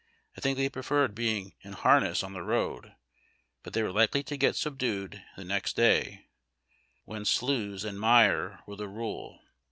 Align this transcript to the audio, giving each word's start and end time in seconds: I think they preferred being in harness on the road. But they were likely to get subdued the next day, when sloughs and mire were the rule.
I 0.35 0.41
think 0.41 0.57
they 0.57 0.67
preferred 0.67 1.13
being 1.13 1.53
in 1.61 1.73
harness 1.73 2.23
on 2.23 2.33
the 2.33 2.41
road. 2.41 2.95
But 3.61 3.73
they 3.73 3.83
were 3.83 3.91
likely 3.91 4.23
to 4.23 4.35
get 4.35 4.55
subdued 4.55 5.21
the 5.37 5.43
next 5.45 5.75
day, 5.75 6.25
when 7.05 7.23
sloughs 7.23 7.83
and 7.83 7.99
mire 7.99 8.61
were 8.65 8.77
the 8.77 8.87
rule. 8.87 9.41